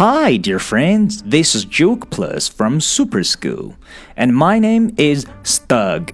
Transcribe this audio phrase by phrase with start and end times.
[0.00, 1.22] Hi, dear friends.
[1.22, 3.76] This is Joke Plus from Super School,
[4.14, 6.10] and my name is Stug.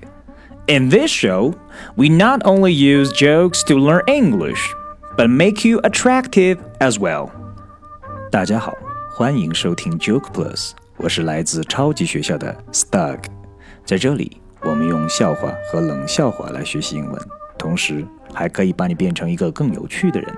[0.69, 1.55] In this show,
[1.97, 4.73] we not only use jokes to learn English,
[5.17, 7.31] but make you attractive as well.
[8.31, 8.73] 大家好，
[9.17, 13.19] 欢迎收听 Joke Plus，我是来自超级学校的 Stug。
[13.85, 17.21] 在这里，我们用笑话和冷笑话来学习英文，
[17.59, 20.33] 同时还可以把你变成一个更有趣的人。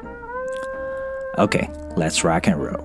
[1.36, 2.80] Okay, let's rock and roll.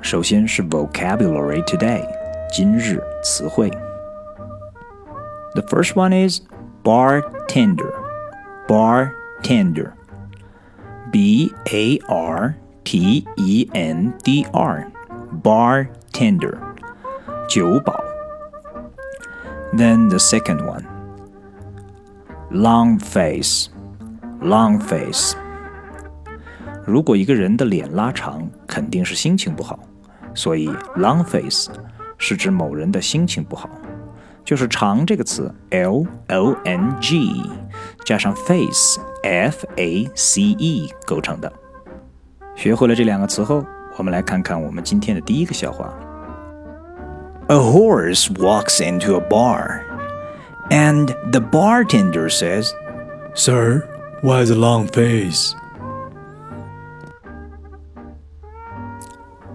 [0.00, 2.06] 首先是 vocabulary today，
[2.52, 3.70] 今日词汇。
[5.54, 6.40] The first one is
[6.82, 7.92] bartender.
[8.66, 9.92] Bartender.
[11.12, 14.90] B A R T E N D R.
[15.42, 16.58] Bartender.
[17.48, 18.02] 酒保。
[19.72, 20.84] Then the second one.
[22.50, 23.68] Long face.
[24.40, 25.34] Long face.
[26.88, 29.78] 如果一个人的脸拉长，肯定是心情不好，
[30.34, 31.70] 所以 long face
[32.18, 33.68] 是指某人的心情不好，
[34.44, 37.42] 就是长这个词 l o n g
[38.04, 41.52] 加上 face f a c e 构成的。
[42.54, 43.64] 学会了这两个词后，
[43.96, 45.92] 我们来看看我们今天的第一个笑话。
[47.48, 49.80] A horse walks into a bar,
[50.70, 52.70] and the bartender says,
[53.34, 53.82] Sir,
[54.22, 55.54] why the long face?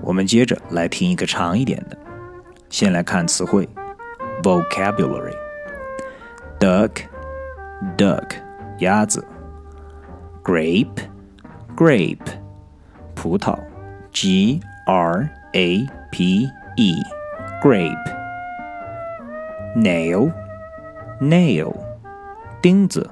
[0.04, 1.96] 我们接着来听一个长一点的。
[2.68, 3.66] 先来看词汇
[4.42, 5.34] ，vocabulary。
[6.60, 8.32] duck，duck，
[8.80, 9.24] 鸭子。
[10.42, 12.18] grape，grape，
[13.14, 13.58] 葡萄。
[14.12, 18.14] g r a p e，grape。
[19.74, 21.74] nail，nail，
[22.62, 23.08] 钉子，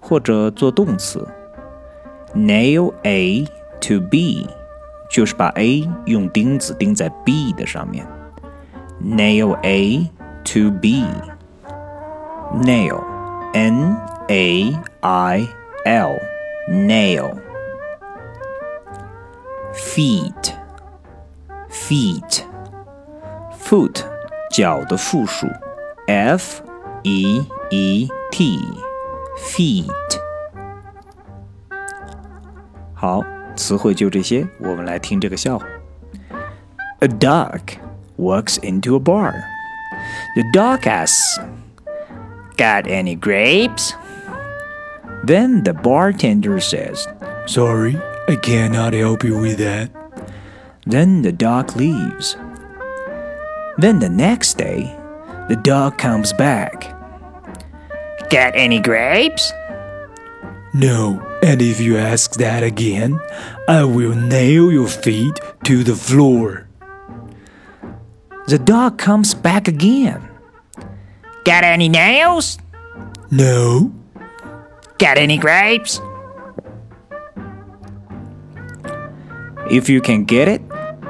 [0.00, 1.28] 或者做动词。
[2.34, 3.44] nail a
[3.80, 4.48] to b。
[5.12, 8.06] 就是把 A 用钉子钉在 B 的上面
[9.00, 10.10] ，nail A
[10.44, 11.04] to B。
[12.54, 13.02] nail
[13.54, 13.96] N
[14.28, 15.48] A I
[15.86, 16.18] L
[16.68, 17.40] nail
[19.72, 20.54] feet
[21.70, 22.44] feet
[23.58, 24.04] foot
[24.50, 25.46] 脚的复数
[26.06, 26.62] F
[27.04, 28.58] E E T
[29.38, 29.88] feet
[32.94, 33.41] 好。
[33.55, 35.65] 词汇就这些，我们来听这个笑话。
[36.99, 37.77] A duck
[38.17, 39.33] walks into a bar.
[40.35, 41.39] The duck asks,
[42.57, 43.93] Got any grapes?
[45.25, 47.07] Then the bartender says,
[47.45, 47.97] Sorry,
[48.27, 49.89] I cannot help you with that.
[50.85, 52.35] Then the duck leaves.
[53.77, 54.95] Then the next day,
[55.49, 56.93] the duck comes back.
[58.29, 59.51] Got any grapes?
[60.73, 63.19] No, and if you ask that again,
[63.67, 66.67] I will nail your feet to the floor.
[68.47, 70.21] The dog comes back again.
[71.43, 72.57] Got any nails?
[73.29, 73.91] No.
[74.97, 76.01] Got any grapes?
[79.69, 80.61] If you can get it,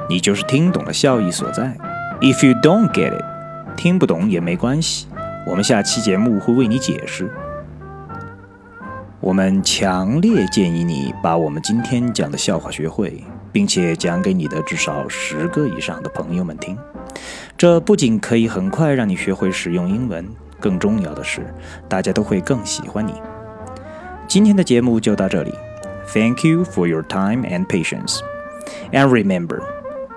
[0.08, 1.76] 你就是听懂了效益所在。
[2.20, 3.24] If you don't get it，
[3.76, 5.06] 听不懂也没关系，
[5.46, 7.30] 我们下期节目会为你解释。
[9.23, 13.23] 我们强烈建议你把我们今天讲的笑话学会，
[13.53, 16.77] 并且讲给你的至少十个以上的朋友们听。
[17.57, 20.27] 这不仅可以很快让你学会使用英文，
[20.59, 21.41] 更重要的是，
[21.87, 23.13] 大家都会更喜欢你。
[24.27, 25.53] 今天的节目就到这里
[26.13, 28.19] ，Thank you for your time and patience,
[28.91, 29.61] and remember,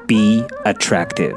[0.08, 1.36] be attractive.